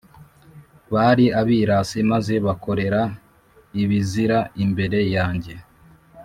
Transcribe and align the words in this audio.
Bari 0.93 1.25
abirasi, 1.39 1.99
maze 2.11 2.33
bakorera 2.45 3.01
ibizira 3.81 4.39
imbere 4.63 4.99
yanjye 5.15 5.55